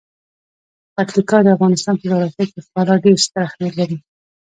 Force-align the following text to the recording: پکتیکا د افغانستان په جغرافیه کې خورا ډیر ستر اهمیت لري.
پکتیکا 0.95 1.37
د 1.43 1.47
افغانستان 1.55 1.95
په 1.97 2.05
جغرافیه 2.09 2.45
کې 2.51 2.59
خورا 2.67 2.95
ډیر 3.05 3.17
ستر 3.25 3.41
اهمیت 3.47 3.73
لري. 3.79 3.97